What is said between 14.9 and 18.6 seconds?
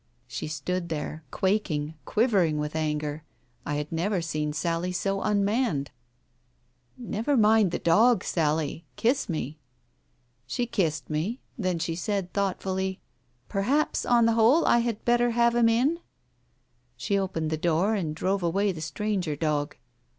better have him in?" She opened the door, and drove